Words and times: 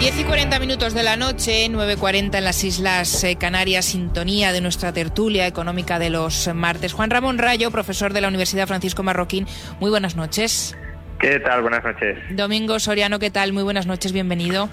10 0.00 0.18
y 0.18 0.24
40 0.24 0.58
minutos 0.60 0.94
de 0.94 1.02
la 1.02 1.16
noche, 1.16 1.68
9.40 1.68 2.38
en 2.38 2.44
las 2.44 2.64
Islas 2.64 3.22
eh, 3.22 3.36
Canarias, 3.36 3.84
sintonía 3.84 4.50
de 4.50 4.62
nuestra 4.62 4.94
tertulia 4.94 5.46
económica 5.46 5.98
de 5.98 6.08
los 6.08 6.48
martes. 6.54 6.94
Juan 6.94 7.10
Ramón 7.10 7.36
Rayo, 7.36 7.70
profesor 7.70 8.14
de 8.14 8.22
la 8.22 8.28
Universidad 8.28 8.66
Francisco 8.66 9.02
Marroquín, 9.02 9.46
muy 9.78 9.90
buenas 9.90 10.16
noches. 10.16 10.74
¿Qué 11.18 11.38
tal? 11.40 11.60
Buenas 11.60 11.84
noches. 11.84 12.18
Domingo 12.30 12.80
Soriano, 12.80 13.18
¿qué 13.18 13.30
tal? 13.30 13.52
Muy 13.52 13.62
buenas 13.62 13.86
noches, 13.86 14.12
bienvenido. 14.12 14.70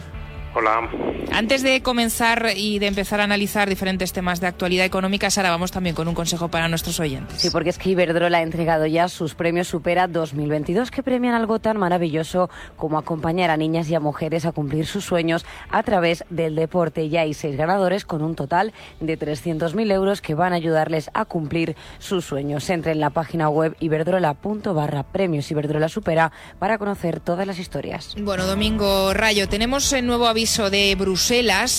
Hola. 0.54 0.90
Antes 1.31 1.62
de 1.62 1.84
comenzar 1.84 2.48
y 2.55 2.80
de 2.80 2.88
empezar 2.88 3.20
a 3.20 3.26
analizar 3.26 3.70
diferentes 3.70 4.13
temas 4.13 4.40
de 4.40 4.48
actualidad 4.48 4.85
económica, 4.85 5.30
Sara, 5.30 5.52
vamos 5.52 5.72
también 5.72 5.95
con 5.95 6.08
un 6.08 6.16
consejo 6.16 6.48
para 6.48 6.68
nuestros 6.68 6.99
oyentes. 6.99 7.41
Sí, 7.41 7.49
porque 7.52 7.70
es 7.70 7.77
que 7.77 7.90
Iberdrola 7.91 8.40
ha 8.40 8.41
entregado 8.41 8.88
ya 8.88 9.08
sus 9.08 9.35
premios 9.35 9.68
Supera 9.68 10.08
2022 10.08 10.90
que 10.90 11.04
premian 11.04 11.35
algo 11.35 11.59
tan 11.59 11.77
maravilloso 11.77 12.49
como 12.76 12.98
acompañar 12.98 13.52
a 13.52 13.58
niñas 13.58 13.90
y 13.90 13.95
a 13.95 13.99
mujeres 13.99 14.45
a 14.45 14.52
cumplir 14.52 14.88
sus 14.88 15.05
sueños 15.05 15.45
a 15.70 15.84
través 15.84 16.24
del 16.29 16.55
deporte. 16.55 17.10
Ya 17.10 17.21
hay 17.21 17.34
seis 17.34 17.55
ganadores 17.55 18.05
con 18.05 18.23
un 18.23 18.35
total 18.35 18.73
de 18.99 19.20
300.000 19.20 19.91
euros 19.91 20.21
que 20.21 20.34
van 20.34 20.54
a 20.54 20.55
ayudarles 20.55 21.12
a 21.13 21.26
cumplir 21.26 21.76
sus 21.99 22.26
sueños. 22.26 22.70
Entre 22.70 22.94
en 22.94 22.99
la 22.99 23.12
página 23.12 23.49
web 23.49 23.76
iberdrola.barra 23.79 25.04
premios 25.04 25.51
Iberdrola 25.51 25.90
Supera 25.90 26.32
para 26.57 26.77
conocer 26.77 27.20
todas 27.20 27.46
las 27.46 27.60
historias. 27.60 28.16
Bueno, 28.20 28.46
Domingo 28.46 29.13
Rayo, 29.13 29.48
tenemos 29.48 29.91
el 29.94 30.07
nuevo 30.07 30.27
aviso 30.27 30.70
de 30.70 30.96
Bruselas 30.96 31.16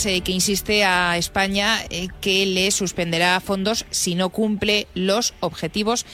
eh, 0.04 0.20
que 0.22 0.32
insiste 0.32 0.84
a 0.84 1.16
España 1.16 1.78
eh, 1.90 2.08
que 2.20 2.44
le 2.44 2.72
suspenderá 2.72 3.38
fondos 3.40 3.86
si 3.90 4.16
no 4.16 4.30
cumple 4.30 4.88
los 4.94 5.32
objetivos 5.38 6.06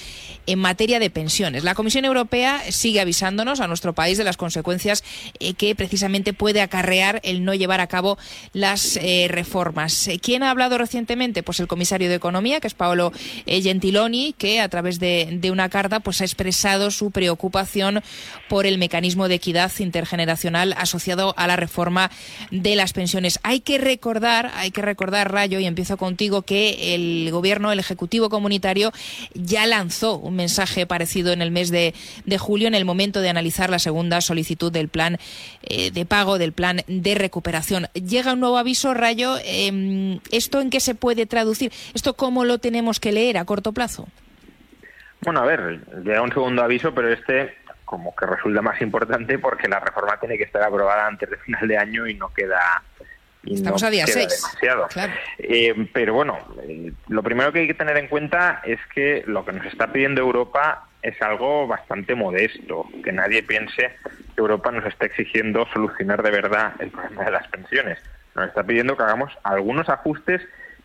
en 0.46 0.58
materia 0.58 0.98
de 0.98 1.10
pensiones. 1.10 1.64
La 1.64 1.74
Comisión 1.74 2.04
Europea 2.04 2.62
sigue 2.70 3.00
avisándonos 3.00 3.60
a 3.60 3.68
nuestro 3.68 3.92
país 3.92 4.18
de 4.18 4.24
las 4.24 4.36
consecuencias 4.36 5.04
eh, 5.38 5.54
que 5.54 5.74
precisamente 5.74 6.32
puede 6.32 6.60
acarrear 6.60 7.20
el 7.24 7.44
no 7.44 7.54
llevar 7.54 7.80
a 7.80 7.86
cabo 7.86 8.18
las 8.52 8.98
reformas. 9.28 10.08
¿Quién 10.22 10.42
ha 10.42 10.50
hablado 10.50 10.78
recientemente? 10.78 11.42
Pues 11.42 11.60
el 11.60 11.66
comisario 11.66 12.08
de 12.08 12.14
Economía, 12.14 12.60
que 12.60 12.66
es 12.66 12.74
Paolo 12.74 13.12
Gentiloni, 13.46 14.34
que 14.36 14.60
a 14.60 14.68
través 14.68 14.98
de, 14.98 15.50
una 15.50 15.68
carta 15.68 16.00
pues, 16.00 16.20
ha 16.20 16.24
expresado 16.24 16.90
su 16.90 17.10
preocupación 17.10 18.02
por 18.48 18.66
el 18.66 18.78
mecanismo 18.78 19.28
de 19.28 19.36
equidad 19.36 19.70
intergeneracional 19.78 20.74
asociado 20.78 21.34
a 21.36 21.46
la 21.46 21.56
reforma 21.56 22.10
de 22.50 22.76
las 22.76 22.92
pensiones. 22.92 23.38
Hay 23.42 23.60
que 23.60 23.78
recordar, 23.78 24.50
hay 24.54 24.70
que 24.70 24.82
recordar, 24.82 25.32
Rayo, 25.32 25.58
y 25.58 25.66
empiezo 25.66 25.96
contigo, 25.96 26.42
que 26.42 26.94
el 26.94 27.30
gobierno, 27.30 27.72
el 27.72 27.78
Ejecutivo 27.78 28.28
Comunitario, 28.28 28.92
ya 29.34 29.66
lanzó 29.66 30.16
mensaje 30.34 30.86
parecido 30.86 31.32
en 31.32 31.42
el 31.42 31.50
mes 31.50 31.70
de, 31.70 31.94
julio, 32.38 32.68
en 32.68 32.74
el 32.74 32.84
momento 32.84 33.20
de 33.20 33.28
analizar 33.28 33.70
la 33.70 33.78
segunda 33.78 34.20
solicitud 34.20 34.72
del 34.72 34.88
plan 34.88 35.18
eh, 35.62 35.90
de 35.90 36.06
pago, 36.06 36.38
del 36.38 36.52
plan 36.52 36.80
de 36.86 37.14
recuperación. 37.14 37.86
Llega 37.94 38.32
un 38.32 38.40
nuevo 38.40 38.58
aviso, 38.58 38.94
Rayo. 38.94 39.36
Em, 39.44 40.20
¿Esto 40.30 40.60
en 40.60 40.70
qué 40.70 40.80
se 40.80 40.94
puede 40.94 41.26
traducir? 41.26 41.72
¿Esto 41.94 42.14
cómo 42.14 42.44
lo 42.44 42.58
tenemos 42.58 43.00
que 43.00 43.12
leer 43.12 43.38
a 43.38 43.44
corto 43.44 43.72
plazo? 43.72 44.08
Bueno, 45.20 45.40
a 45.40 45.46
ver, 45.46 45.80
llega 46.04 46.20
un 46.20 46.32
segundo 46.32 46.62
aviso, 46.62 46.94
pero 46.94 47.12
este 47.12 47.54
como 47.84 48.14
que 48.16 48.26
resulta 48.26 48.62
más 48.62 48.80
importante 48.80 49.38
porque 49.38 49.68
la 49.68 49.78
reforma 49.78 50.18
tiene 50.18 50.36
que 50.36 50.44
estar 50.44 50.62
aprobada 50.62 51.06
antes 51.06 51.30
de 51.30 51.36
final 51.36 51.68
de 51.68 51.78
año 51.78 52.06
y 52.06 52.14
no 52.14 52.32
queda 52.32 52.82
Estamos 53.46 53.82
a 53.82 53.90
día 53.90 54.06
6. 54.06 54.28
Demasiado. 54.28 54.88
Eh, 55.38 55.88
pero 55.92 56.14
bueno, 56.14 56.38
eh, 56.62 56.92
lo 57.08 57.22
primero 57.22 57.52
que 57.52 57.60
hay 57.60 57.66
que 57.66 57.74
tener 57.74 57.96
en 57.96 58.08
cuenta 58.08 58.62
es 58.64 58.78
que 58.94 59.22
lo 59.26 59.44
que 59.44 59.52
nos 59.52 59.66
está 59.66 59.92
pidiendo 59.92 60.20
Europa 60.20 60.88
es 61.02 61.20
algo 61.20 61.66
bastante 61.66 62.14
modesto. 62.14 62.86
Que 63.02 63.12
nadie 63.12 63.42
piense 63.42 63.92
que 64.34 64.40
Europa 64.40 64.70
nos 64.70 64.86
está 64.86 65.06
exigiendo 65.06 65.66
solucionar 65.72 66.22
de 66.22 66.30
verdad 66.30 66.72
el 66.78 66.90
problema 66.90 67.24
de 67.24 67.30
las 67.32 67.46
pensiones. 67.48 67.98
Nos 68.34 68.48
está 68.48 68.64
pidiendo 68.64 68.96
que 68.96 69.02
hagamos 69.02 69.32
algunos 69.42 69.88
ajustes 69.88 70.40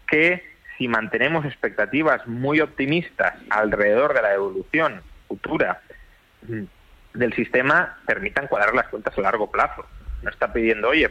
que, 0.08 0.44
si 0.78 0.88
mantenemos 0.88 1.46
expectativas 1.46 2.28
muy 2.28 2.60
optimistas 2.60 3.36
alrededor 3.50 4.14
de 4.14 4.22
la 4.22 4.34
evolución 4.34 5.02
futura 5.28 5.82
del 7.14 7.34
sistema 7.34 7.98
permitan 8.06 8.48
cuadrar 8.48 8.74
las 8.74 8.88
cuentas 8.88 9.18
a 9.18 9.22
largo 9.22 9.50
plazo. 9.50 9.86
No 10.22 10.30
está 10.30 10.52
pidiendo, 10.52 10.90
oye, 10.90 11.10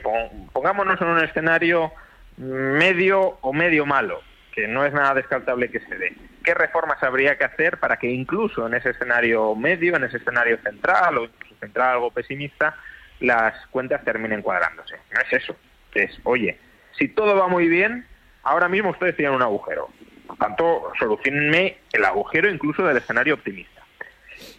pongámonos 0.52 1.00
en 1.00 1.08
un 1.08 1.24
escenario 1.24 1.92
medio 2.36 3.38
o 3.40 3.52
medio 3.52 3.86
malo, 3.86 4.20
que 4.52 4.68
no 4.68 4.84
es 4.84 4.92
nada 4.92 5.14
descartable 5.14 5.70
que 5.70 5.80
se 5.80 5.96
dé. 5.96 6.14
¿Qué 6.44 6.54
reformas 6.54 7.02
habría 7.02 7.36
que 7.36 7.44
hacer 7.44 7.78
para 7.78 7.96
que 7.96 8.08
incluso 8.08 8.66
en 8.66 8.74
ese 8.74 8.90
escenario 8.90 9.54
medio, 9.54 9.96
en 9.96 10.04
ese 10.04 10.18
escenario 10.18 10.58
central 10.62 11.18
o 11.18 11.24
incluso 11.24 11.54
central 11.60 11.94
algo 11.94 12.10
pesimista, 12.10 12.76
las 13.20 13.54
cuentas 13.68 14.04
terminen 14.04 14.42
cuadrándose? 14.42 14.96
No 15.12 15.20
es 15.20 15.32
eso. 15.32 15.56
Es, 15.94 16.18
oye, 16.24 16.58
si 16.98 17.08
todo 17.08 17.36
va 17.36 17.48
muy 17.48 17.68
bien, 17.68 18.06
ahora 18.42 18.68
mismo 18.68 18.90
ustedes 18.90 19.16
tienen 19.16 19.34
un 19.34 19.42
agujero. 19.42 19.88
Por 20.26 20.36
tanto, 20.36 20.92
solucionenme 20.98 21.78
el 21.92 22.04
agujero 22.04 22.50
incluso 22.50 22.84
del 22.84 22.98
escenario 22.98 23.34
optimista. 23.34 23.82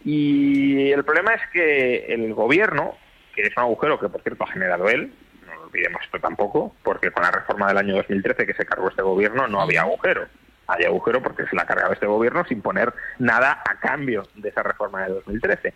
Y 0.04 0.92
el 0.92 1.04
problema 1.04 1.34
es 1.34 1.42
que 1.54 2.06
el 2.14 2.34
gobierno, 2.34 2.98
es 3.48 3.58
un 3.58 3.64
agujero 3.64 4.00
que 4.00 4.10
por 4.10 4.22
cierto 4.22 4.44
ha 4.44 4.52
generado 4.52 4.90
él, 4.90 5.14
no 5.46 5.64
olvidemos 5.64 6.02
esto 6.04 6.20
tampoco, 6.20 6.76
porque 6.84 7.12
con 7.12 7.24
la 7.24 7.32
reforma 7.32 7.68
del 7.68 7.78
año 7.78 7.96
2013 7.96 8.46
que 8.46 8.54
se 8.54 8.66
cargó 8.66 8.90
este 8.90 9.02
gobierno 9.02 9.48
no 9.48 9.62
había 9.62 9.82
agujero. 9.82 10.28
Hay 10.68 10.86
agujero 10.86 11.22
porque 11.22 11.46
se 11.48 11.56
la 11.56 11.64
ha 11.64 11.66
cargado 11.66 11.94
este 11.94 12.06
gobierno 12.06 12.46
sin 12.46 12.62
poner 12.62 12.94
nada 13.18 13.64
a 13.68 13.80
cambio 13.80 14.24
de 14.36 14.50
esa 14.50 14.62
reforma 14.62 15.04
de 15.04 15.14
2013. 15.14 15.70
El 15.70 15.74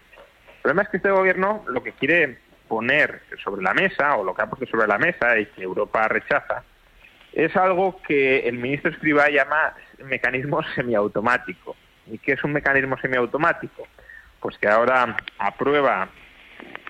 problema 0.62 0.84
es 0.84 0.90
que 0.90 0.98
este 0.98 1.10
gobierno 1.10 1.64
lo 1.68 1.82
que 1.82 1.94
quiere 1.94 2.38
poner 2.68 3.22
sobre 3.44 3.62
la 3.62 3.74
mesa, 3.74 4.16
o 4.16 4.24
lo 4.24 4.34
que 4.34 4.42
ha 4.44 4.50
puesto 4.50 4.66
sobre 4.68 4.88
la 4.88 4.98
mesa 4.98 5.38
y 5.38 5.48
que 5.48 5.64
Europa 5.64 6.08
rechaza, 6.08 6.64
es 7.34 7.56
algo 7.56 8.02
que 8.04 8.48
el 8.48 8.58
ministro 8.58 8.92
Escriba 8.92 9.30
llama 9.30 9.74
mecanismo 10.06 10.62
semiautomático. 10.76 11.76
¿Y 12.08 12.18
qué 12.20 12.34
es 12.34 12.44
un 12.44 12.54
mecanismo 12.54 12.98
semiautomático? 12.98 13.88
Pues 14.40 14.58
que 14.58 14.68
ahora 14.68 15.18
aprueba 15.40 16.10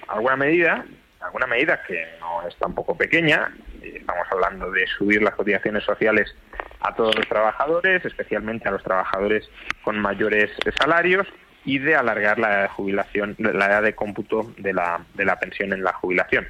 alguna 0.08 0.36
medida, 0.36 0.86
alguna 1.20 1.48
medida 1.48 1.82
que 1.84 2.06
no 2.20 2.48
es 2.48 2.56
tampoco 2.58 2.96
pequeña, 2.98 3.52
estamos 3.82 4.28
hablando 4.32 4.72
de 4.72 4.86
subir 4.88 5.22
las 5.22 5.36
cotizaciones 5.36 5.84
sociales 5.84 6.36
a 6.82 6.94
todos 6.94 7.16
los 7.16 7.28
trabajadores, 7.28 8.04
especialmente 8.06 8.68
a 8.68 8.72
los 8.72 8.84
trabajadores 8.84 9.50
con 9.84 10.00
mayores 10.00 10.52
salarios, 10.78 11.28
y 11.66 11.80
de 11.80 11.96
alargar 11.96 12.40
la 12.40 12.50
edad 12.50 12.62
de 12.64 12.70
jubilación, 12.70 13.36
la 13.40 13.68
edad 13.68 13.84
de 13.84 13.96
cómputo 13.96 14.54
de 14.58 14.74
la, 14.74 15.06
de 15.14 15.24
la 15.24 15.40
pensión 15.40 15.72
en 15.72 15.84
la 15.84 15.94
jubilación. 15.94 16.46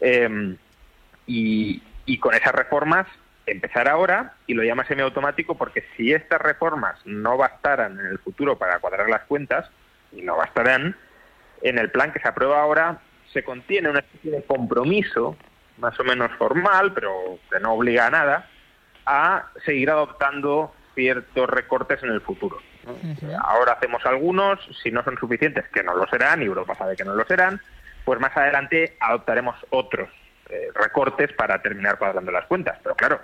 Em, 0.00 0.56
y, 1.26 1.82
y 2.06 2.18
con 2.18 2.34
esas 2.34 2.52
reformas 2.52 3.06
empezar 3.46 3.88
ahora 3.88 4.34
y 4.46 4.54
lo 4.54 4.62
llama 4.62 4.86
semiautomático 4.86 5.56
porque 5.56 5.84
si 5.96 6.12
estas 6.12 6.40
reformas 6.40 7.04
no 7.04 7.36
bastaran 7.36 7.98
en 7.98 8.06
el 8.06 8.18
futuro 8.18 8.56
para 8.56 8.78
cuadrar 8.78 9.08
las 9.08 9.22
cuentas, 9.22 9.68
y 10.12 10.22
no 10.22 10.36
bastarán, 10.36 10.94
en 11.62 11.78
el 11.78 11.90
plan 11.90 12.12
que 12.12 12.20
se 12.20 12.28
aprueba 12.28 12.60
ahora 12.60 13.00
se 13.32 13.42
contiene 13.42 13.88
una 13.88 14.00
especie 14.00 14.30
de 14.30 14.42
compromiso, 14.42 15.36
más 15.78 15.98
o 15.98 16.04
menos 16.04 16.30
formal, 16.32 16.92
pero 16.92 17.38
que 17.50 17.60
no 17.60 17.72
obliga 17.72 18.06
a 18.06 18.10
nada, 18.10 18.48
a 19.06 19.46
seguir 19.64 19.90
adoptando 19.90 20.74
ciertos 20.94 21.48
recortes 21.48 22.02
en 22.02 22.10
el 22.10 22.20
futuro. 22.20 22.58
Ahora 23.44 23.72
hacemos 23.72 24.04
algunos, 24.04 24.60
si 24.82 24.90
no 24.90 25.02
son 25.04 25.16
suficientes, 25.16 25.64
que 25.72 25.82
no 25.82 25.96
lo 25.96 26.06
serán, 26.08 26.42
y 26.42 26.46
Europa 26.46 26.74
sabe 26.74 26.96
que 26.96 27.04
no 27.04 27.14
lo 27.14 27.24
serán, 27.24 27.60
pues 28.04 28.20
más 28.20 28.36
adelante 28.36 28.96
adoptaremos 29.00 29.56
otros 29.70 30.10
eh, 30.50 30.68
recortes 30.74 31.32
para 31.32 31.62
terminar 31.62 31.98
cuadrando 31.98 32.32
las 32.32 32.46
cuentas. 32.46 32.78
Pero 32.82 32.94
claro, 32.96 33.20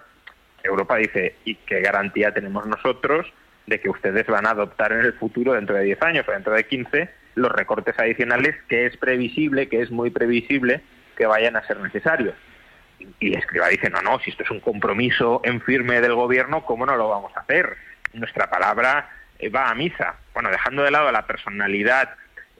Europa 0.63 0.97
dice, 0.97 1.37
¿y 1.45 1.57
qué 1.57 1.81
garantía 1.81 2.33
tenemos 2.33 2.67
nosotros 2.67 3.27
de 3.67 3.81
que 3.81 3.91
ustedes 3.91 4.27
van 4.27 4.47
a 4.47 4.51
adoptar 4.51 4.93
en 4.93 5.01
el 5.01 5.13
futuro, 5.13 5.53
dentro 5.53 5.77
de 5.77 5.83
10 5.83 6.03
años 6.03 6.29
o 6.29 6.33
dentro 6.33 6.55
de 6.55 6.67
15, 6.67 7.11
los 7.39 7.53
recortes 7.53 7.99
adicionales 7.99 8.57
que 8.69 8.87
es 8.87 8.97
previsible, 8.97 9.69
que 9.69 9.83
es 9.83 9.91
muy 9.91 10.11
previsible 10.11 10.83
que 11.17 11.27
vayan 11.27 11.57
a 11.57 11.67
ser 11.67 11.81
necesarios? 11.81 12.35
Y 13.21 13.37
Escriba 13.37 13.69
dice, 13.69 13.91
no, 13.91 14.01
no, 14.03 14.19
si 14.21 14.31
esto 14.31 14.43
es 14.43 14.51
un 14.51 14.61
compromiso 14.61 15.41
en 15.45 15.61
firme 15.61 16.01
del 16.01 16.15
gobierno, 16.15 16.65
¿cómo 16.65 16.85
no 16.85 16.97
lo 16.97 17.09
vamos 17.09 17.37
a 17.37 17.41
hacer? 17.41 17.77
Nuestra 18.13 18.51
palabra 18.51 19.11
eh, 19.39 19.49
va 19.49 19.71
a 19.71 19.75
misa. 19.75 20.17
Bueno, 20.35 20.51
dejando 20.51 20.83
de 20.83 20.91
lado 20.91 21.11
la 21.13 21.27
personalidad 21.27 22.11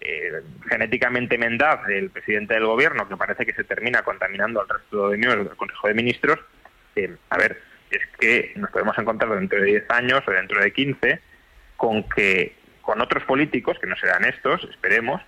eh, 0.01 0.43
genéticamente 0.69 1.39
mendaz 1.39 1.85
del 1.87 2.11
presidente 2.11 2.55
del 2.55 2.67
gobierno, 2.67 3.09
que 3.09 3.17
parece 3.17 3.45
que 3.45 3.55
se 3.55 3.65
termina 3.65 4.03
contaminando 4.03 4.61
al 4.61 4.69
resto 4.69 5.11
de 5.11 5.19
miembros 5.19 5.49
del 5.49 5.57
Consejo 5.57 5.89
de 5.89 5.95
Ministros, 5.95 6.39
eh, 6.95 7.17
a 7.31 7.39
ver, 7.39 7.61
es 7.91 8.03
que 8.19 8.53
nos 8.57 8.71
podemos 8.71 8.97
encontrar 8.99 9.35
dentro 9.35 9.61
de 9.61 9.67
10 9.67 9.91
años 9.91 10.23
o 10.27 10.31
dentro 10.31 10.61
de 10.61 10.73
15 10.73 11.21
con 11.77 12.09
que 12.09 12.55
con 12.89 13.03
otros 13.03 13.23
políticos, 13.25 13.77
que 13.79 13.87
no 13.87 13.97
serán 13.97 14.25
estos, 14.25 14.65
esperemos, 14.65 15.21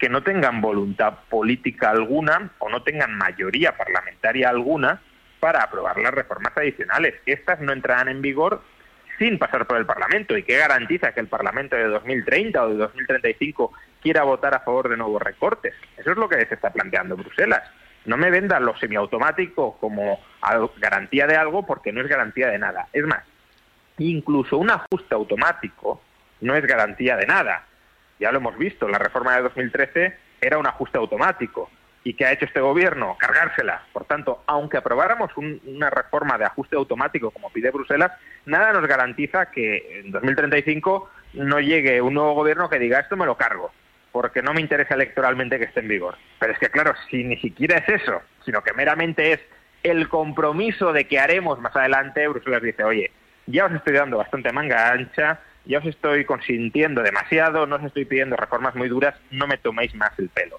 que 0.00 0.08
no 0.08 0.24
tengan 0.24 0.60
voluntad 0.60 1.14
política 1.30 1.90
alguna 1.90 2.50
o 2.58 2.68
no 2.68 2.82
tengan 2.82 3.16
mayoría 3.16 3.76
parlamentaria 3.76 4.48
alguna 4.48 5.00
para 5.38 5.62
aprobar 5.62 5.96
las 5.98 6.12
reformas 6.12 6.52
adicionales. 6.56 7.14
Estas 7.24 7.60
no 7.60 7.72
entrarán 7.72 8.08
en 8.08 8.20
vigor 8.20 8.62
sin 9.16 9.38
pasar 9.38 9.64
por 9.68 9.76
el 9.76 9.86
Parlamento. 9.86 10.36
¿Y 10.36 10.42
qué 10.42 10.56
garantiza 10.58 11.14
que 11.14 11.20
el 11.20 11.28
Parlamento 11.28 11.76
de 11.76 11.84
2030 11.84 12.64
o 12.64 12.70
de 12.70 12.74
2035 12.78 13.72
quiera 14.02 14.24
votar 14.24 14.52
a 14.52 14.64
favor 14.64 14.88
de 14.88 14.96
nuevos 14.96 15.22
recortes? 15.22 15.72
Eso 15.96 16.10
es 16.10 16.16
lo 16.16 16.28
que 16.28 16.44
se 16.44 16.54
está 16.54 16.72
planteando 16.72 17.16
Bruselas. 17.16 17.62
No 18.06 18.16
me 18.16 18.32
vendan 18.32 18.66
lo 18.66 18.76
semiautomático 18.76 19.78
como 19.78 20.18
garantía 20.78 21.28
de 21.28 21.36
algo 21.36 21.64
porque 21.64 21.92
no 21.92 22.00
es 22.00 22.08
garantía 22.08 22.48
de 22.48 22.58
nada. 22.58 22.88
Es 22.92 23.06
más, 23.06 23.22
incluso 23.98 24.58
un 24.58 24.72
ajuste 24.72 25.14
automático 25.14 26.00
no 26.40 26.54
es 26.54 26.64
garantía 26.66 27.16
de 27.16 27.26
nada. 27.26 27.64
Ya 28.18 28.30
lo 28.32 28.38
hemos 28.38 28.56
visto, 28.56 28.88
la 28.88 28.98
reforma 28.98 29.36
de 29.36 29.42
2013 29.42 30.16
era 30.40 30.58
un 30.58 30.66
ajuste 30.66 30.98
automático. 30.98 31.70
¿Y 32.06 32.14
qué 32.14 32.26
ha 32.26 32.32
hecho 32.32 32.44
este 32.44 32.60
gobierno? 32.60 33.16
Cargársela. 33.18 33.82
Por 33.92 34.04
tanto, 34.04 34.44
aunque 34.46 34.76
aprobáramos 34.76 35.30
una 35.36 35.88
reforma 35.88 36.36
de 36.36 36.44
ajuste 36.44 36.76
automático 36.76 37.30
como 37.30 37.50
pide 37.50 37.70
Bruselas, 37.70 38.12
nada 38.44 38.72
nos 38.72 38.86
garantiza 38.86 39.50
que 39.50 40.00
en 40.00 40.10
2035 40.10 41.10
no 41.32 41.60
llegue 41.60 42.02
un 42.02 42.14
nuevo 42.14 42.34
gobierno 42.34 42.68
que 42.68 42.78
diga 42.78 43.00
esto 43.00 43.16
me 43.16 43.24
lo 43.24 43.38
cargo, 43.38 43.72
porque 44.12 44.42
no 44.42 44.52
me 44.52 44.60
interesa 44.60 44.94
electoralmente 44.94 45.58
que 45.58 45.64
esté 45.64 45.80
en 45.80 45.88
vigor. 45.88 46.16
Pero 46.38 46.52
es 46.52 46.58
que, 46.58 46.68
claro, 46.68 46.92
si 47.10 47.24
ni 47.24 47.38
siquiera 47.38 47.78
es 47.78 48.02
eso, 48.02 48.20
sino 48.44 48.62
que 48.62 48.74
meramente 48.74 49.32
es 49.32 49.40
el 49.82 50.08
compromiso 50.08 50.92
de 50.92 51.06
que 51.06 51.18
haremos 51.18 51.58
más 51.58 51.74
adelante, 51.74 52.28
Bruselas 52.28 52.62
dice, 52.62 52.84
oye, 52.84 53.12
ya 53.46 53.64
os 53.64 53.72
estoy 53.72 53.94
dando 53.94 54.18
bastante 54.18 54.52
manga 54.52 54.92
ancha, 54.92 55.40
ya 55.66 55.78
os 55.78 55.86
estoy 55.86 56.24
consintiendo 56.24 57.02
demasiado, 57.02 57.66
no 57.66 57.76
os 57.76 57.84
estoy 57.84 58.04
pidiendo 58.04 58.36
reformas 58.36 58.74
muy 58.74 58.88
duras, 58.88 59.14
no 59.30 59.46
me 59.46 59.58
toméis 59.58 59.94
más 59.94 60.16
el 60.18 60.28
pelo. 60.28 60.56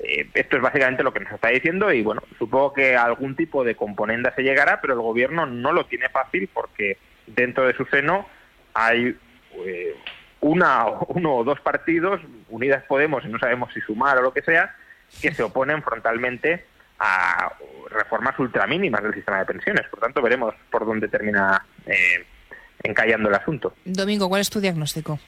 Eh, 0.00 0.28
esto 0.34 0.56
es 0.56 0.62
básicamente 0.62 1.02
lo 1.02 1.12
que 1.12 1.20
nos 1.20 1.32
está 1.32 1.48
diciendo 1.48 1.92
y 1.92 2.02
bueno, 2.02 2.22
supongo 2.38 2.72
que 2.72 2.96
algún 2.96 3.34
tipo 3.34 3.64
de 3.64 3.74
componenda 3.74 4.34
se 4.34 4.42
llegará, 4.42 4.80
pero 4.80 4.94
el 4.94 5.00
gobierno 5.00 5.46
no 5.46 5.72
lo 5.72 5.86
tiene 5.86 6.08
fácil 6.08 6.48
porque 6.52 6.98
dentro 7.26 7.66
de 7.66 7.74
su 7.74 7.84
seno 7.86 8.28
hay 8.74 9.16
eh, 9.64 9.96
una, 10.40 10.86
uno 11.08 11.36
o 11.36 11.44
dos 11.44 11.60
partidos, 11.60 12.20
Unidas 12.48 12.84
Podemos, 12.84 13.24
y 13.24 13.28
no 13.28 13.38
sabemos 13.38 13.72
si 13.72 13.80
sumar 13.80 14.18
o 14.18 14.22
lo 14.22 14.32
que 14.32 14.42
sea, 14.42 14.74
que 15.20 15.32
se 15.32 15.42
oponen 15.42 15.82
frontalmente 15.82 16.64
a 16.98 17.52
reformas 17.90 18.38
ultramínimas 18.38 19.02
del 19.02 19.14
sistema 19.14 19.38
de 19.38 19.46
pensiones. 19.46 19.86
Por 19.88 20.00
tanto, 20.00 20.22
veremos 20.22 20.54
por 20.70 20.86
dónde 20.86 21.08
termina 21.08 21.64
eh, 21.86 22.24
encallando 22.82 23.28
el 23.28 23.34
asunto. 23.34 23.74
Domingo, 23.84 24.28
¿cuál 24.28 24.40
es 24.40 24.50
tu 24.50 24.60
diagnóstico? 24.60 25.18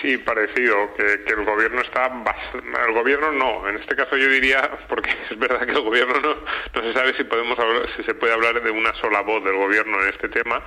Sí, 0.00 0.16
parecido, 0.18 0.94
que, 0.94 1.32
el 1.32 1.44
gobierno 1.44 1.80
está... 1.82 2.10
El 2.86 2.92
gobierno 2.92 3.30
no, 3.32 3.68
en 3.68 3.76
este 3.76 3.94
caso 3.94 4.16
yo 4.16 4.28
diría, 4.28 4.70
porque 4.88 5.10
es 5.30 5.38
verdad 5.38 5.64
que 5.66 5.72
el 5.72 5.82
gobierno 5.82 6.14
no, 6.20 6.34
no 6.74 6.82
se 6.82 6.92
sabe 6.92 7.14
si, 7.16 7.24
podemos 7.24 7.58
si 7.96 8.02
se 8.04 8.14
puede 8.14 8.32
hablar 8.32 8.62
de 8.62 8.70
una 8.70 8.94
sola 8.94 9.20
voz 9.20 9.44
del 9.44 9.56
gobierno 9.56 10.02
en 10.02 10.08
este 10.08 10.28
tema. 10.28 10.62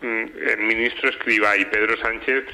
Mm, 0.00 0.24
el 0.48 0.58
ministro 0.60 1.10
Escriba 1.10 1.56
y 1.56 1.64
Pedro 1.66 1.96
Sánchez 1.98 2.44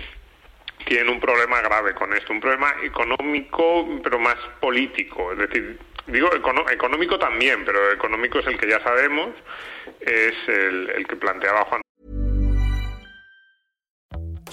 tienen 0.86 1.08
un 1.08 1.20
problema 1.20 1.60
grave 1.60 1.94
con 1.94 2.12
esto, 2.12 2.32
un 2.32 2.40
problema 2.40 2.74
económico, 2.82 4.00
pero 4.02 4.18
más 4.18 4.36
político. 4.60 5.32
Es 5.32 5.38
decir, 5.38 5.78
digo 6.06 6.30
económico 6.34 7.18
también, 7.18 7.64
pero 7.64 7.92
económico 7.92 8.40
es 8.40 8.46
el 8.46 8.58
que 8.58 8.68
ya 8.68 8.82
sabemos, 8.82 9.30
es 10.00 10.34
el, 10.48 10.90
el 10.90 11.06
que 11.06 11.16
planteaba 11.16 11.64
Juan. 11.64 11.83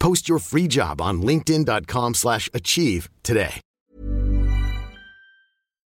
Post 0.00 0.28
your 0.28 0.40
free 0.40 0.66
job 0.66 1.00
on 1.00 1.20
linkedin.com 1.20 2.14
slash 2.14 2.48
achieve 2.52 3.08
today. 3.22 3.60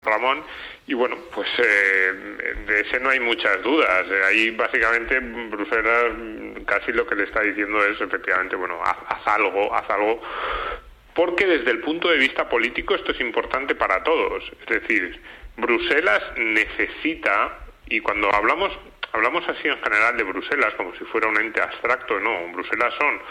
Ramón, 0.06 0.44
y 0.86 0.94
bueno, 0.94 1.16
pues 1.34 1.48
eh, 1.58 2.12
de 2.68 2.82
ese 2.82 3.00
no 3.00 3.10
hay 3.10 3.22
muchas 3.22 3.64
dudas. 3.64 4.06
Eh, 4.12 4.22
ahí 4.26 4.52
básicamente 4.52 5.18
Bruselas 5.20 6.12
casi 6.66 6.92
lo 6.92 7.08
que 7.08 7.16
le 7.16 7.24
está 7.24 7.42
diciendo 7.42 7.84
es 7.86 8.00
efectivamente, 8.02 8.58
bueno, 8.58 8.80
haz, 8.84 9.26
algo, 9.26 9.74
haz 9.74 9.90
algo 9.90 10.22
porque 11.16 11.46
desde 11.46 11.72
el 11.72 11.80
punto 11.80 12.10
de 12.10 12.18
vista 12.18 12.50
político 12.50 12.96
esto 12.96 13.14
es 13.14 13.22
importante 13.22 13.76
para 13.76 14.04
todos. 14.04 14.44
Es 14.62 14.82
decir, 14.82 15.22
Bruselas 15.56 16.22
necesita, 16.36 17.60
y 17.88 18.02
cuando 18.02 18.34
hablamos, 18.34 18.72
hablamos 19.14 19.48
así 19.48 19.68
en 19.68 19.82
general 19.82 20.18
de 20.18 20.24
Bruselas 20.24 20.74
como 20.76 20.94
si 20.96 21.06
fuera 21.06 21.30
un 21.30 21.38
ente 21.38 21.62
abstracto, 21.62 22.20
no, 22.20 22.52
Bruselas 22.52 22.94
son 23.00 23.22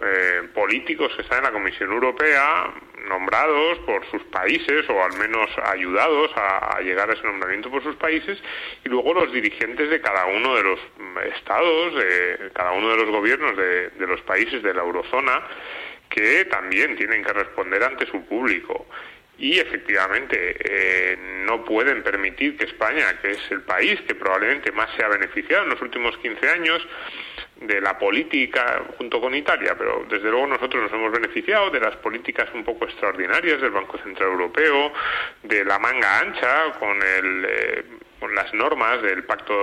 eh, 0.00 0.48
políticos 0.52 1.12
que 1.14 1.22
están 1.22 1.38
en 1.38 1.44
la 1.44 1.52
Comisión 1.52 1.92
Europea 1.92 2.72
nombrados 3.08 3.78
por 3.80 4.04
sus 4.10 4.22
países 4.24 4.88
o 4.88 5.04
al 5.04 5.12
menos 5.18 5.48
ayudados 5.64 6.30
a, 6.36 6.80
llegar 6.80 7.10
a 7.10 7.12
ese 7.12 7.22
nombramiento 7.22 7.70
por 7.70 7.82
sus 7.82 7.96
países 7.96 8.38
y 8.84 8.88
luego 8.88 9.14
los 9.14 9.32
dirigentes 9.32 9.90
de 9.90 10.00
cada 10.00 10.26
uno 10.26 10.56
de 10.56 10.62
los 10.62 10.80
estados, 11.36 11.94
de 11.94 12.50
cada 12.54 12.72
uno 12.72 12.90
de 12.90 12.96
los 12.96 13.10
gobiernos 13.10 13.56
de, 13.56 13.90
los 14.06 14.20
países 14.22 14.62
de 14.62 14.74
la 14.74 14.82
eurozona 14.82 15.42
que 16.08 16.44
también 16.46 16.96
tienen 16.96 17.24
que 17.24 17.32
responder 17.32 17.82
ante 17.82 18.06
su 18.06 18.24
público. 18.26 18.86
Y 19.36 19.58
efectivamente 19.58 20.56
eh, 20.60 21.16
no 21.44 21.64
pueden 21.64 22.04
permitir 22.04 22.56
que 22.56 22.64
España, 22.64 23.18
que 23.20 23.32
es 23.32 23.50
el 23.50 23.62
país 23.62 24.00
que 24.02 24.14
probablemente 24.14 24.70
más 24.70 24.88
se 24.96 25.02
ha 25.02 25.08
beneficiado 25.08 25.64
en 25.64 25.70
los 25.70 25.82
últimos 25.82 26.16
15 26.18 26.48
años, 26.48 26.86
de 27.60 27.80
la 27.80 27.98
política 27.98 28.82
junto 28.98 29.20
con 29.20 29.34
Italia, 29.34 29.74
pero 29.78 30.04
desde 30.08 30.30
luego 30.30 30.46
nosotros 30.46 30.82
nos 30.82 30.92
hemos 30.92 31.12
beneficiado 31.12 31.70
de 31.70 31.80
las 31.80 31.96
políticas 31.96 32.48
un 32.52 32.64
poco 32.64 32.84
extraordinarias 32.84 33.60
del 33.60 33.70
Banco 33.70 33.96
Central 33.98 34.30
Europeo, 34.30 34.92
de 35.42 35.64
la 35.64 35.78
manga 35.78 36.20
ancha 36.20 36.72
con, 36.78 36.96
el, 36.96 37.46
eh, 37.48 37.84
con 38.18 38.34
las 38.34 38.52
normas 38.54 39.02
del 39.02 39.24
Pacto 39.24 39.54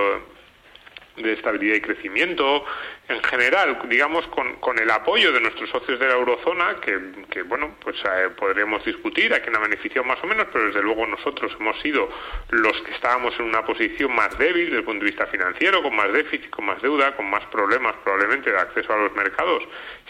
de 1.18 1.34
estabilidad 1.34 1.76
y 1.76 1.82
crecimiento, 1.82 2.66
en 3.12 3.24
general, 3.24 3.80
digamos, 3.90 4.26
con, 4.28 4.56
con 4.56 4.80
el 4.80 4.90
apoyo 4.90 5.32
de 5.32 5.42
nuestros 5.42 5.70
socios 5.70 6.00
de 6.00 6.08
la 6.08 6.14
eurozona, 6.14 6.78
que, 6.82 7.44
bueno, 7.44 7.76
pues 7.82 7.98
eh, 8.04 8.30
podríamos 8.38 8.84
discutir 8.86 9.34
a 9.34 9.42
quién 9.42 9.56
ha 9.56 9.60
beneficiado 9.60 10.04
más 10.04 10.24
o 10.24 10.28
menos, 10.28 10.48
pero 10.52 10.66
desde 10.66 10.82
luego 10.82 11.06
nosotros 11.06 11.56
hemos 11.60 11.80
sido 11.82 12.10
los 12.50 12.82
que 12.82 12.92
estábamos 12.92 13.38
en 13.40 13.46
una 13.46 13.66
posición 13.66 14.14
más 14.16 14.38
débil 14.38 14.66
desde 14.66 14.78
el 14.78 14.84
punto 14.84 15.06
de 15.06 15.12
vista 15.12 15.28
financiero, 15.28 15.84
con 15.84 15.96
más 15.96 16.12
déficit, 16.12 16.50
con 16.50 16.66
más 16.66 16.82
deuda, 16.82 17.16
con 17.16 17.30
más 17.30 17.46
problemas 17.46 17.96
probablemente 18.04 18.52
de 18.52 18.58
acceso 18.58 18.94
a 18.94 18.98
los 18.98 19.14
mercados, 19.14 19.64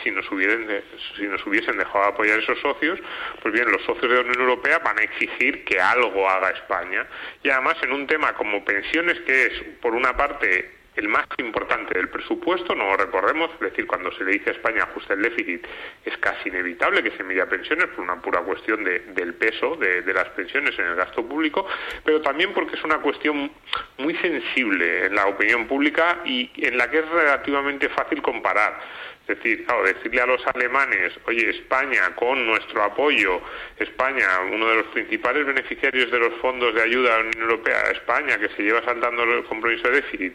si 0.04 0.12
nos 0.12 0.30
hubiesen, 0.32 0.84
si 1.16 1.24
nos 1.24 1.46
hubiesen 1.46 1.78
dejado 1.78 2.06
apoyar 2.06 2.40
esos 2.40 2.60
socios, 2.60 3.00
pues 3.42 3.54
bien, 3.54 3.72
los 3.72 3.82
socios 3.84 4.10
de 4.10 4.16
la 4.16 4.22
Unión 4.22 4.42
Europea 4.42 4.80
van 4.80 5.00
a 5.00 5.04
exigir 5.04 5.64
que 5.66 5.80
algo 5.80 6.30
haga 6.30 6.52
España. 6.52 7.08
Y 7.44 7.50
además 7.50 7.78
en 7.82 7.94
un 7.94 8.08
tema 8.08 8.34
como 8.34 8.64
pensiones, 8.64 9.20
que 9.22 9.46
es, 9.46 9.64
por 9.82 9.94
una 9.94 10.16
parte, 10.16 10.82
el 10.96 11.08
más 11.08 11.26
importante 11.38 11.94
del 11.98 12.10
presupuesto, 12.10 12.76
no 12.76 12.91
lo 12.92 13.06
recordemos, 13.06 13.50
es 13.54 13.60
decir, 13.60 13.88
cuando 13.88 14.12
se 14.12 14.24
le 14.24 14.32
dice 14.34 14.50
a 14.50 14.54
España 14.54 14.84
ajuste 14.84 15.14
el 15.14 15.22
déficit, 15.22 15.66
es 16.06 16.18
casi 16.18 16.50
inevitable 16.50 17.04
que 17.04 17.12
se 17.12 17.24
mida 17.24 17.46
pensiones 17.46 17.88
por 17.88 18.04
una 18.04 18.22
pura 18.22 18.42
cuestión 18.42 18.84
de, 18.84 19.00
del 19.00 19.34
peso 19.34 19.76
de, 19.76 20.02
las 20.14 20.30
pensiones 20.30 20.78
en 20.78 20.86
el 20.86 20.96
gasto 20.96 21.26
público, 21.26 21.66
pero 22.04 22.22
también 22.22 22.54
porque 22.54 22.76
es 22.76 22.84
una 22.84 23.00
cuestión 23.00 23.52
muy 23.98 24.16
sensible 24.16 25.06
en 25.06 25.16
la 25.16 25.28
opinión 25.28 25.68
pública 25.68 26.20
y 26.26 26.50
en 26.58 26.78
la 26.78 26.90
que 26.90 27.00
es 27.00 27.10
relativamente 27.10 27.90
fácil 27.90 28.22
comparar. 28.22 28.80
Es 29.28 29.38
decir, 29.38 29.66
decirle 29.86 30.22
a 30.22 30.26
los 30.26 30.46
alemanes, 30.48 31.14
oye, 31.26 31.52
España, 31.52 32.16
con 32.16 32.46
nuestro 32.46 32.84
apoyo, 32.84 33.40
España, 33.78 34.28
uno 34.52 34.68
de 34.68 34.76
los 34.78 34.88
principales 34.88 35.46
beneficiarios 35.46 36.12
de 36.12 36.20
los 36.20 36.34
fondos 36.42 36.74
de 36.74 36.82
ayuda 36.82 37.16
a 37.16 37.18
la 37.20 37.26
Unión 37.26 37.44
Europea, 37.44 37.82
España, 37.92 38.40
que 38.40 38.50
se 38.50 38.64
lleva 38.64 38.84
saltando 38.84 39.24
el 39.24 39.44
compromiso 39.44 39.88
de 39.90 40.02
déficit, 40.02 40.34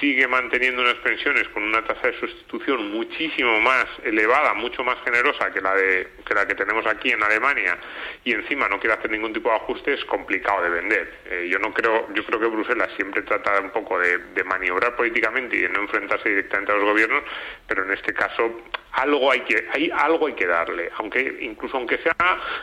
sigue 0.00 0.26
manteniendo 0.26 0.80
unas 0.80 0.94
pensiones 0.96 1.46
con 1.48 1.62
una 1.62 1.84
tasa 1.84 2.06
de 2.06 2.18
sustitución 2.18 2.90
muchísimo 2.90 3.60
más 3.60 3.86
elevada, 4.02 4.54
mucho 4.54 4.82
más 4.82 4.96
generosa 5.04 5.52
que 5.52 5.60
la, 5.60 5.74
de, 5.74 6.08
que, 6.26 6.34
la 6.34 6.46
que 6.46 6.54
tenemos 6.54 6.86
aquí 6.86 7.10
en 7.12 7.22
Alemania, 7.22 7.76
y 8.24 8.32
encima 8.32 8.66
no 8.68 8.80
quiere 8.80 8.96
hacer 8.96 9.10
ningún 9.10 9.34
tipo 9.34 9.50
de 9.50 9.56
ajuste, 9.56 9.92
es 9.92 10.04
complicado 10.06 10.62
de 10.62 10.70
vender. 10.70 11.14
Eh, 11.26 11.48
yo 11.50 11.58
no 11.58 11.72
creo, 11.74 12.08
yo 12.14 12.24
creo 12.24 12.40
que 12.40 12.46
Bruselas 12.46 12.90
siempre 12.96 13.22
trata 13.22 13.60
un 13.60 13.70
poco 13.70 13.98
de, 13.98 14.18
maniobrar 14.44 14.96
políticamente 14.96 15.56
y 15.56 15.60
de 15.60 15.68
no 15.68 15.80
enfrentarse 15.80 16.28
directamente 16.28 16.72
a 16.72 16.74
los 16.74 16.84
gobiernos, 16.84 17.22
pero 17.66 17.84
en 17.84 17.92
este 17.92 18.12
caso 18.12 18.22
caso 18.22 18.52
algo 18.92 19.32
hay 19.32 19.40
que 19.40 19.66
hay 19.72 19.90
algo 19.90 20.26
hay 20.26 20.34
que 20.34 20.46
darle 20.46 20.90
aunque 20.98 21.38
incluso 21.40 21.76
aunque 21.76 21.98
sea 21.98 22.14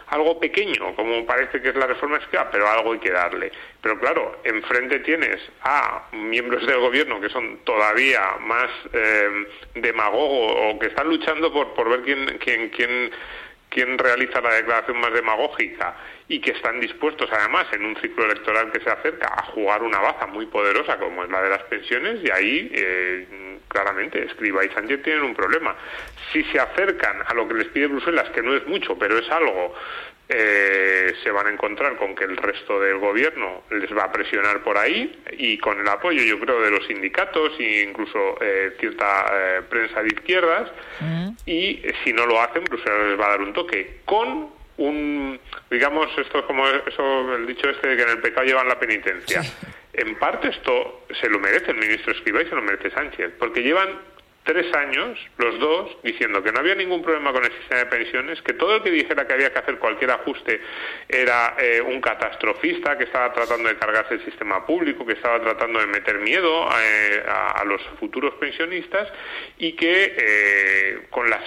algo 0.08 0.40
pequeño 0.40 0.96
como 0.96 1.26
parece 1.26 1.62
que 1.62 1.70
es 1.70 1.76
la 1.76 1.88
reforma 1.88 2.20
fiscal 2.20 2.50
pero 2.52 2.68
algo 2.68 2.94
hay 2.94 3.00
que 3.00 3.12
darle. 3.12 3.52
Pero 3.82 4.00
claro 4.00 4.40
enfrente 4.44 5.00
tienes 5.00 5.40
a 5.64 6.08
miembros 6.12 6.66
del 6.68 6.80
gobierno 6.80 7.20
que 7.20 7.30
son 7.30 7.60
todavía 7.64 8.22
más 8.42 8.70
eh, 8.94 9.48
demagogos 9.76 10.76
o 10.76 10.80
que 10.80 10.88
están 10.88 11.08
luchando 11.08 11.52
por 11.52 11.74
por 11.74 11.90
ver 11.90 12.02
quién 12.02 12.38
quién 12.40 12.70
quién 12.70 13.12
quién 13.70 13.98
realiza 13.98 14.42
la 14.42 14.54
declaración 14.56 15.00
más 15.00 15.14
demagógica 15.14 15.96
y 16.28 16.40
que 16.40 16.52
están 16.52 16.80
dispuestos 16.80 17.30
además 17.32 17.68
en 17.72 17.86
un 17.86 17.96
ciclo 17.98 18.26
electoral 18.26 18.72
que 18.72 18.80
se 18.82 18.90
acerca 18.90 19.34
a 19.36 19.44
jugar 19.46 19.84
una 19.84 20.00
baza 20.00 20.28
muy 20.28 20.46
poderosa 20.48 20.98
como 20.98 21.24
es 21.24 21.30
la 21.30 21.42
de 21.42 21.50
las 21.50 21.64
pensiones 21.64 22.20
y 22.24 22.32
ahí 22.32 22.72
eh, 22.74 23.28
claramente 23.70 24.26
Escriba 24.26 24.66
y 24.66 24.70
Sánchez 24.70 25.02
tienen 25.04 25.24
un 25.24 25.36
problema. 25.36 25.76
Si 26.34 26.44
se 26.46 26.60
acercan 26.60 27.24
a 27.26 27.34
lo 27.34 27.48
que 27.48 27.54
les 27.54 27.68
pide 27.68 27.88
Bruselas, 27.88 28.30
que 28.32 28.42
no 28.42 28.56
es 28.56 28.66
mucho, 28.68 28.98
pero 28.98 29.18
es 29.18 29.30
algo, 29.30 29.74
eh, 30.32 31.16
se 31.24 31.32
van 31.32 31.48
a 31.48 31.50
encontrar 31.50 31.96
con 31.98 32.14
que 32.14 32.24
el 32.24 32.38
resto 32.38 32.80
del 32.80 33.00
gobierno 33.00 33.64
les 33.72 33.92
va 33.98 34.04
a 34.04 34.12
presionar 34.12 34.62
por 34.62 34.78
ahí 34.78 35.24
y 35.32 35.58
con 35.58 35.80
el 35.80 35.88
apoyo, 35.88 36.22
yo 36.22 36.40
creo, 36.40 36.62
de 36.62 36.70
los 36.70 36.86
sindicatos 36.86 37.54
e 37.60 37.82
incluso 37.82 38.38
eh, 38.40 38.76
cierta 38.80 39.26
eh, 39.34 39.62
prensa 39.68 40.04
de 40.04 40.10
izquierdas. 40.10 40.70
Y 41.48 41.82
si 42.04 42.14
no 42.14 42.28
lo 42.28 42.40
hacen, 42.40 42.64
Bruselas 42.66 43.08
les 43.08 43.20
va 43.20 43.26
a 43.26 43.30
dar 43.30 43.42
un 43.42 43.54
toque 43.54 44.02
con 44.06 44.50
un, 44.78 45.40
digamos, 45.72 46.08
esto 46.16 46.40
es 46.40 46.46
como 46.46 46.68
eso, 46.68 47.36
el 47.36 47.48
dicho 47.48 47.68
este 47.68 47.88
de 47.88 47.98
que 47.98 48.04
en 48.04 48.10
el 48.10 48.20
pecado 48.20 48.46
llevan 48.46 48.68
la 48.68 48.80
penitencia. 48.80 49.42
En 49.94 50.16
parte 50.16 50.50
esto 50.50 51.06
se 51.20 51.28
lo 51.28 51.40
merece 51.40 51.72
el 51.72 51.78
ministro 51.78 52.14
Escribá 52.14 52.44
y 52.44 52.46
se 52.50 52.56
lo 52.56 52.62
merece 52.62 52.92
Sánchez, 52.92 53.32
porque 53.40 53.64
llevan 53.64 53.90
tres 54.50 54.74
años, 54.74 55.20
los 55.38 55.60
dos, 55.60 55.96
diciendo 56.02 56.42
que 56.42 56.52
no 56.52 56.60
había 56.60 56.74
ningún 56.74 57.04
problema 57.04 57.32
con 57.32 57.46
el 57.46 57.52
sistema 57.52 57.82
de 57.82 57.86
pensiones, 57.86 58.42
que 58.42 58.54
todo 58.54 58.78
el 58.78 58.82
que 58.82 58.90
dijera 58.90 59.28
que 59.28 59.34
había 59.34 59.54
que 59.54 59.60
hacer 59.60 59.78
cualquier 59.78 60.10
ajuste 60.10 60.60
era 61.08 61.56
eh, 61.60 61.80
un 61.82 62.02
catastrofista, 62.02 62.98
que 62.98 63.04
estaba 63.04 63.32
tratando 63.32 63.70
de 63.70 63.78
cargarse 63.78 64.16
el 64.16 64.26
sistema 64.26 64.66
público, 64.66 65.06
que 65.06 65.14
estaba 65.14 65.40
tratando 65.40 65.80
de 65.80 65.86
meter 65.86 66.18
miedo 66.18 66.68
eh, 66.82 67.24
a, 67.28 67.64
los 67.64 67.80
futuros 68.00 68.34
pensionistas 68.36 69.08
y 69.60 69.74
que 69.74 70.16
eh, 70.18 71.02
con 71.12 71.30
las 71.30 71.44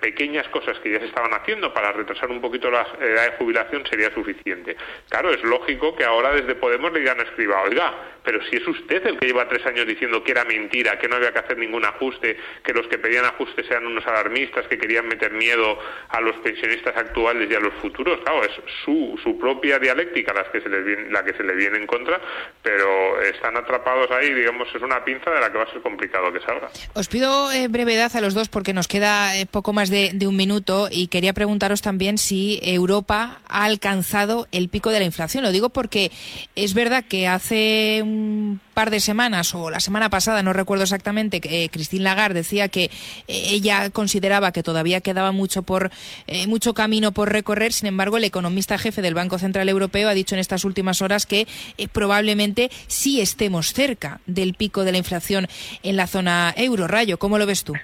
pequeñas 0.00 0.48
cosas 0.48 0.76
que 0.80 0.90
ya 0.90 0.98
se 0.98 1.06
estaban 1.06 1.32
haciendo 1.34 1.72
para 1.72 1.92
retrasar 1.92 2.28
un 2.28 2.40
poquito 2.40 2.72
la 2.72 2.84
edad 3.00 3.30
de 3.30 3.36
jubilación 3.36 3.86
sería 3.86 4.12
suficiente. 4.12 4.76
Claro, 5.08 5.30
es 5.30 5.44
lógico 5.44 5.94
que 5.94 6.02
ahora 6.02 6.32
desde 6.32 6.56
Podemos 6.56 6.92
le 6.92 7.00
digan 7.00 7.20
a 7.20 7.22
Escriba, 7.22 7.62
oiga, 7.62 7.94
pero 8.24 8.42
si 8.46 8.56
es 8.56 8.66
usted 8.66 9.06
el 9.06 9.18
que 9.18 9.26
lleva 9.26 9.48
tres 9.48 9.64
años 9.66 9.86
diciendo 9.86 10.22
que 10.24 10.32
era 10.32 10.44
mentira, 10.44 10.98
que 10.98 11.08
no 11.08 11.16
había 11.16 11.32
que 11.32 11.40
hacer 11.40 11.58
ningún 11.58 11.84
ajuste, 11.84 12.31
que 12.64 12.72
los 12.72 12.86
que 12.88 12.98
pedían 12.98 13.24
ajuste 13.24 13.64
sean 13.64 13.86
unos 13.86 14.06
alarmistas 14.06 14.66
que 14.68 14.78
querían 14.78 15.06
meter 15.06 15.32
miedo 15.32 15.78
a 16.08 16.20
los 16.20 16.36
pensionistas 16.36 16.96
actuales 16.96 17.50
y 17.50 17.54
a 17.54 17.60
los 17.60 17.74
futuros. 17.74 18.20
Claro, 18.24 18.44
es 18.44 18.52
su, 18.84 19.18
su 19.22 19.38
propia 19.38 19.78
dialéctica 19.78 20.32
la 20.32 20.44
que, 20.50 20.60
se 20.60 20.68
les 20.68 20.84
viene, 20.84 21.10
la 21.10 21.24
que 21.24 21.34
se 21.34 21.42
le 21.42 21.54
viene 21.54 21.78
en 21.78 21.86
contra, 21.86 22.20
pero 22.62 23.20
están 23.22 23.56
atrapados 23.56 24.10
ahí, 24.10 24.32
digamos, 24.32 24.68
es 24.74 24.82
una 24.82 25.04
pinza 25.04 25.30
de 25.30 25.40
la 25.40 25.50
que 25.50 25.58
va 25.58 25.64
a 25.64 25.72
ser 25.72 25.82
complicado 25.82 26.32
que 26.32 26.40
salga. 26.40 26.68
Os 26.94 27.08
pido 27.08 27.50
eh, 27.52 27.68
brevedad 27.68 28.14
a 28.14 28.20
los 28.20 28.34
dos 28.34 28.48
porque 28.48 28.72
nos 28.72 28.88
queda 28.88 29.36
eh, 29.36 29.46
poco 29.46 29.72
más 29.72 29.90
de, 29.90 30.10
de 30.14 30.26
un 30.26 30.36
minuto 30.36 30.88
y 30.90 31.08
quería 31.08 31.32
preguntaros 31.32 31.82
también 31.82 32.18
si 32.18 32.60
Europa 32.62 33.40
ha 33.48 33.64
alcanzado 33.64 34.46
el 34.52 34.68
pico 34.68 34.90
de 34.90 34.98
la 34.98 35.04
inflación. 35.04 35.42
Lo 35.42 35.52
digo 35.52 35.70
porque 35.70 36.10
es 36.54 36.74
verdad 36.74 37.04
que 37.08 37.28
hace 37.28 38.00
un 38.02 38.60
par 38.72 38.90
de 38.90 39.00
semanas 39.00 39.54
o 39.54 39.70
la 39.70 39.80
semana 39.80 40.10
pasada, 40.10 40.42
no 40.42 40.52
recuerdo 40.52 40.84
exactamente, 40.84 41.40
eh, 41.44 41.68
Christine 41.70 42.04
Lagarde 42.04 42.40
decía 42.40 42.68
que 42.68 42.84
eh, 42.84 42.90
ella 43.28 43.90
consideraba 43.90 44.52
que 44.52 44.62
todavía 44.62 45.00
quedaba 45.00 45.32
mucho 45.32 45.62
por 45.62 45.90
eh, 46.26 46.46
mucho 46.46 46.74
camino 46.74 47.12
por 47.12 47.30
recorrer. 47.30 47.72
Sin 47.72 47.88
embargo, 47.88 48.16
el 48.16 48.24
economista 48.24 48.78
jefe 48.78 49.02
del 49.02 49.14
Banco 49.14 49.38
Central 49.38 49.68
Europeo 49.68 50.08
ha 50.08 50.14
dicho 50.14 50.34
en 50.34 50.40
estas 50.40 50.64
últimas 50.64 51.02
horas 51.02 51.26
que 51.26 51.46
probablemente 51.92 52.70
sí 52.86 53.20
estemos 53.20 53.72
cerca 53.72 54.20
del 54.26 54.54
pico 54.54 54.84
de 54.84 54.92
la 54.92 54.98
inflación 54.98 55.48
en 55.82 55.96
la 55.96 56.06
zona 56.06 56.54
euro. 56.56 56.88
Rayo, 56.88 57.18
¿cómo 57.18 57.38
lo 57.38 57.46
ves 57.46 57.64
tú? 57.64 57.74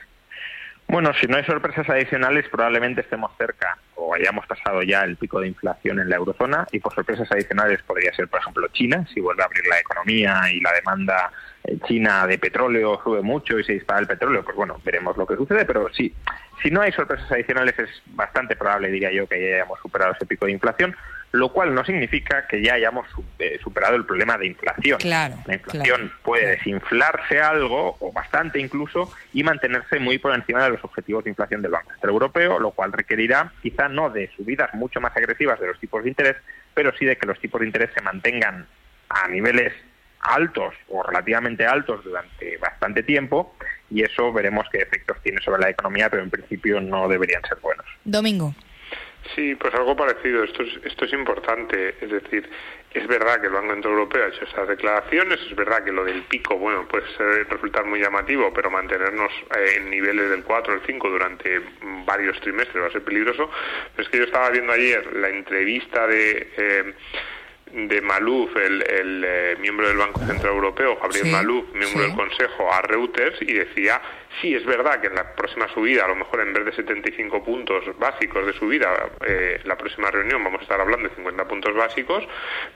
Bueno, 0.91 1.13
si 1.21 1.27
no 1.27 1.37
hay 1.37 1.45
sorpresas 1.45 1.87
adicionales, 1.91 2.49
probablemente 2.49 3.03
estemos 3.03 3.31
cerca 3.37 3.77
o 3.95 4.15
hayamos 4.15 4.47
pasado 4.47 4.83
ya 4.83 5.03
el 5.03 5.17
pico 5.17 5.39
de 5.39 5.49
inflación 5.49 6.01
en 6.01 6.09
la 6.09 6.17
eurozona 6.17 6.67
y 6.73 6.81
por 6.81 6.95
sorpresas 6.95 7.31
adicionales 7.31 7.83
podría 7.83 8.11
ser, 8.15 8.27
por 8.27 8.41
ejemplo, 8.41 8.67
China, 8.69 9.07
si 9.13 9.21
vuelve 9.21 9.43
a 9.43 9.47
abrir 9.47 9.67
la 9.67 9.79
economía 9.79 10.41
y 10.51 10.61
la 10.61 10.73
demanda 10.73 11.31
eh, 11.65 11.77
china 11.87 12.27
de 12.27 12.39
petróleo 12.39 12.99
sube 13.05 13.21
mucho 13.21 13.59
y 13.59 13.65
se 13.65 13.75
dispara 13.75 14.01
el 14.01 14.07
petróleo, 14.07 14.43
pues 14.43 14.57
bueno, 14.57 14.81
veremos 14.83 15.15
lo 15.19 15.27
que 15.27 15.37
sucede, 15.37 15.67
pero 15.67 15.93
sí, 15.93 16.15
si 16.63 16.71
no 16.71 16.81
hay 16.81 16.91
sorpresas 16.93 17.31
adicionales 17.31 17.79
es 17.79 17.91
bastante 18.07 18.57
probable, 18.57 18.91
diría 18.91 19.13
yo, 19.13 19.27
que 19.29 19.39
ya 19.39 19.57
hayamos 19.57 19.79
superado 19.81 20.15
ese 20.15 20.25
pico 20.25 20.47
de 20.47 20.53
inflación 20.53 20.97
lo 21.33 21.51
cual 21.51 21.75
no 21.75 21.85
significa 21.85 22.47
que 22.47 22.63
ya 22.63 22.75
hayamos 22.75 23.07
eh, 23.39 23.59
superado 23.63 23.97
el 23.97 24.05
problema 24.05 24.39
de 24.39 24.47
inflación. 24.47 24.99
la 25.05 25.55
inflación 25.55 26.13
puede 26.23 26.47
desinflarse 26.47 27.41
algo, 27.41 27.97
o 28.01 28.13
bastante 28.13 28.59
incluso, 28.59 29.13
y 29.33 29.43
mantenerse 29.43 29.99
muy 29.99 30.19
por 30.19 30.35
encima 30.35 30.65
de 30.65 30.71
los 30.71 30.85
objetivos 30.85 31.25
de 31.25 31.31
inflación 31.31 31.63
del 31.63 31.73
Banco 31.73 31.91
Central 31.91 32.13
Europeo, 32.13 32.59
lo 32.59 32.71
cual 32.71 32.93
requerirá 32.93 33.53
quizá 33.63 33.89
no 33.89 34.11
de 34.11 34.31
subidas 34.37 34.73
mucho 34.75 35.01
más 35.01 35.17
agresivas 35.17 35.61
de 35.61 35.67
los 35.67 35.79
tipos 35.79 36.03
de 36.03 36.11
interés, 36.11 36.37
pero 36.73 36.93
sí 36.97 37.05
de 37.05 37.17
que 37.17 37.27
los 37.27 37.39
tipos 37.41 37.61
de 37.61 37.67
interés 37.67 37.91
se 37.95 38.01
mantengan 38.01 38.67
a 39.11 39.29
niveles 39.29 39.73
altos 40.21 40.75
o 40.89 41.03
relativamente 41.03 41.67
altos 41.67 42.03
durante 42.05 42.57
bastante 42.59 43.03
tiempo 43.03 43.55
y 43.91 44.03
eso 44.03 44.33
veremos 44.33 44.67
qué 44.71 44.79
efectos 44.79 45.17
tiene 45.23 45.41
sobre 45.41 45.63
la 45.63 45.71
economía, 45.71 46.11
pero 46.11 46.23
en 46.23 46.31
principio 46.31 46.81
no 46.81 47.09
deberían 47.09 47.43
ser 47.43 47.59
buenos. 47.61 47.87
Domingo. 48.05 48.55
Sí, 49.35 49.55
pues 49.57 49.75
algo 49.75 49.97
parecido. 49.97 50.45
Esto 50.45 50.63
es, 50.63 50.85
esto 50.85 51.05
es 51.05 51.13
importante. 51.13 51.95
Es 52.01 52.11
decir, 52.11 52.49
es 52.95 53.07
verdad 53.07 53.41
que 53.41 53.49
el 53.49 53.53
Banco 53.53 53.73
Central 53.73 53.95
Europeo 53.95 54.25
ha 54.25 54.29
hecho 54.29 54.45
estas 54.45 54.69
declaraciones, 54.69 55.39
es 55.43 55.55
verdad 55.55 55.85
que 55.85 55.93
lo 55.93 56.05
del 56.05 56.23
pico, 56.23 56.57
bueno, 56.57 56.89
puede 56.89 57.05
resultar 57.45 57.85
muy 57.85 58.01
llamativo, 58.01 58.53
pero 58.55 58.71
mantenernos 58.71 59.31
eh, 59.57 59.75
en 59.77 59.91
niveles 59.91 60.31
del 60.31 60.43
4 60.43 60.73
o 60.73 60.77
el 60.77 60.83
5 60.87 61.11
durante 61.11 61.61
varios 62.07 62.41
trimestres 62.41 62.83
va 62.83 62.87
a 62.87 62.93
ser 62.93 63.05
peligroso. 63.05 63.51
Pero 63.95 64.03
es 64.03 64.09
que 64.09 64.19
yo 64.19 64.25
estaba 64.25 64.51
viendo 64.51 64.73
ayer 64.73 65.15
la 65.17 65.29
entrevista 65.29 66.07
de... 66.07 66.53
Eh, 66.57 66.95
de 67.73 68.01
Maluf, 68.01 68.57
el, 68.57 69.25
eh, 69.27 69.57
miembro 69.61 69.89
del 69.89 69.97
Banco 69.97 70.21
Central 70.21 70.55
Europeo, 70.55 70.99
Gabriel 71.01 71.27
Maluf, 71.27 71.73
miembro 71.75 72.03
del 72.03 72.15
Consejo, 72.15 72.73
a 72.73 72.83
Reuters 72.83 73.41
y 73.43 73.53
decía 73.53 74.01
Sí, 74.41 74.55
es 74.55 74.65
verdad 74.65 75.01
que 75.01 75.09
en 75.09 75.17
la 75.17 75.35
próxima 75.35 75.67
subida, 75.73 76.05
a 76.05 76.09
lo 76.09 76.15
mejor 76.15 76.41
en 76.41 76.53
vez 76.53 76.65
de 76.65 76.73
75 76.73 77.43
puntos 77.43 77.85
básicos 77.99 78.47
de 78.47 78.53
subida, 78.53 79.11
eh, 79.27 79.61
la 79.65 79.77
próxima 79.77 80.11
reunión 80.13 80.45
vamos 80.45 80.61
a 80.61 80.63
estar 80.63 80.81
hablando 80.81 81.09
de 81.09 81.15
50 81.17 81.49
puntos 81.49 81.75
básicos, 81.75 82.25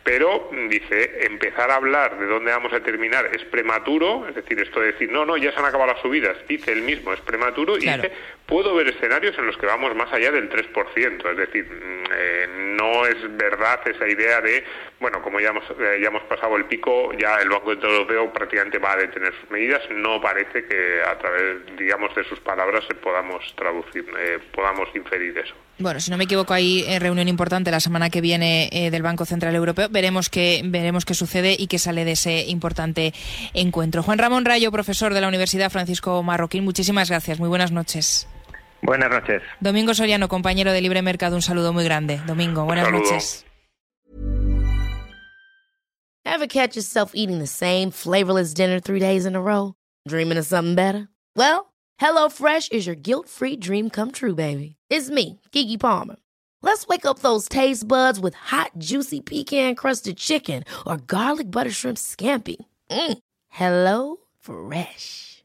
pero 0.02 0.50
dice, 0.68 1.24
empezar 1.26 1.70
a 1.70 1.76
hablar 1.76 2.18
de 2.18 2.26
dónde 2.26 2.50
vamos 2.50 2.72
a 2.72 2.80
terminar 2.80 3.30
es 3.32 3.44
prematuro, 3.44 4.26
es 4.28 4.34
decir, 4.34 4.60
esto 4.60 4.80
de 4.80 4.92
decir, 4.92 5.12
no, 5.12 5.24
no, 5.24 5.36
ya 5.36 5.52
se 5.52 5.58
han 5.58 5.66
acabado 5.66 5.92
las 5.92 6.02
subidas, 6.02 6.36
dice 6.48 6.72
él 6.72 6.82
mismo, 6.82 7.12
es 7.12 7.20
prematuro, 7.20 7.76
y 7.76 7.80
dice, 7.80 8.10
puedo 8.46 8.74
ver 8.74 8.88
escenarios 8.88 9.38
en 9.38 9.46
los 9.46 9.56
que 9.56 9.66
vamos 9.66 9.94
más 9.94 10.12
allá 10.12 10.32
del 10.32 10.50
3%, 10.50 11.30
es 11.30 11.36
decir, 11.36 11.64
mm, 11.64 12.04
eh, 12.12 12.48
no 12.82 13.06
es 13.06 13.16
verdad 13.36 13.80
esa 13.86 14.08
idea 14.08 14.40
de, 14.40 14.64
bueno, 14.98 15.22
como 15.22 15.38
ya 15.38 15.50
hemos, 15.50 15.64
eh, 15.70 16.00
ya 16.02 16.08
hemos 16.08 16.22
pasado 16.24 16.56
el 16.56 16.64
pico, 16.64 17.12
ya 17.12 17.36
el 17.36 17.48
Banco 17.48 17.70
Central 17.70 17.92
Europeo 17.92 18.32
prácticamente 18.32 18.78
va 18.78 18.92
a 18.92 18.96
detener 18.96 19.32
sus 19.40 19.50
medidas, 19.50 19.82
no 19.90 20.20
parece 20.20 20.64
que 20.66 21.00
a 21.02 21.16
través 21.18 21.76
digamos, 21.78 22.14
de 22.14 22.24
sus 22.24 22.40
palabras 22.40 22.84
podamos 23.02 23.42
traducir, 23.56 24.04
eh, 24.18 24.38
podamos 24.54 24.88
inferir 24.94 25.38
eso. 25.38 25.54
Bueno, 25.78 26.00
si 26.00 26.10
no 26.10 26.16
me 26.16 26.24
equivoco, 26.24 26.52
hay 26.52 26.84
eh, 26.86 26.98
reunión 26.98 27.28
importante 27.28 27.70
la 27.70 27.80
semana 27.80 28.10
que 28.10 28.20
viene 28.20 28.68
eh, 28.72 28.90
del 28.90 29.02
Banco 29.02 29.24
Central 29.24 29.54
Europeo. 29.54 29.88
Veremos 29.90 30.28
qué, 30.28 30.62
veremos 30.64 31.04
qué 31.04 31.14
sucede 31.14 31.56
y 31.58 31.66
qué 31.66 31.78
sale 31.78 32.04
de 32.04 32.12
ese 32.12 32.44
importante 32.46 33.12
encuentro. 33.54 34.02
Juan 34.02 34.18
Ramón 34.18 34.44
Rayo, 34.44 34.70
profesor 34.70 35.14
de 35.14 35.20
la 35.20 35.28
Universidad 35.28 35.70
Francisco 35.70 36.22
Marroquín, 36.22 36.64
muchísimas 36.64 37.08
gracias. 37.08 37.38
Muy 37.40 37.48
buenas 37.48 37.72
noches. 37.72 38.28
Buenas 38.82 39.10
noches. 39.10 39.42
Domingo 39.60 39.94
Soriano, 39.94 40.28
compañero 40.28 40.72
de 40.72 40.80
Libre 40.80 41.02
Mercado, 41.02 41.36
un 41.36 41.42
saludo 41.42 41.72
muy 41.72 41.84
grande. 41.84 42.20
Domingo, 42.26 42.64
buenas 42.64 42.90
noches. 42.90 43.44
Ever 46.24 46.46
catch 46.46 46.76
yourself 46.76 47.12
eating 47.14 47.38
the 47.38 47.46
same 47.46 47.90
flavorless 47.90 48.54
dinner 48.54 48.80
three 48.80 48.98
days 48.98 49.26
in 49.26 49.36
a 49.36 49.40
row? 49.40 49.74
Dreaming 50.08 50.38
of 50.38 50.46
something 50.46 50.74
better? 50.74 51.08
Well, 51.36 51.72
HelloFresh 52.00 52.72
is 52.72 52.86
your 52.86 52.96
guilt-free 52.96 53.56
dream 53.56 53.90
come 53.90 54.10
true, 54.10 54.34
baby. 54.34 54.76
It's 54.90 55.10
me, 55.10 55.40
Kiki 55.52 55.76
Palmer. 55.78 56.16
Let's 56.62 56.86
wake 56.86 57.06
up 57.06 57.20
those 57.20 57.48
taste 57.48 57.86
buds 57.86 58.18
with 58.18 58.34
hot, 58.34 58.72
juicy 58.78 59.20
pecan-crusted 59.20 60.16
chicken 60.16 60.64
or 60.86 60.96
garlic 60.96 61.50
butter 61.50 61.70
shrimp 61.70 61.98
scampi. 61.98 62.56
Mm. 62.90 63.18
Hello 63.48 64.16
Fresh. 64.40 65.31